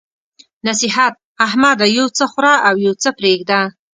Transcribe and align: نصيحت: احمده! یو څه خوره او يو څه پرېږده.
نصيحت: 0.67 1.13
احمده! 1.45 1.85
یو 1.97 2.07
څه 2.17 2.23
خوره 2.31 2.55
او 2.67 2.75
يو 2.85 2.93
څه 3.03 3.09
پرېږده. 3.17 3.61